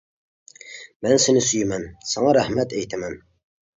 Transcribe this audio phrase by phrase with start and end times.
[1.07, 3.19] مەن سېنى سۆيىمەن، ساڭا رەھمەت ئېيتىمەن.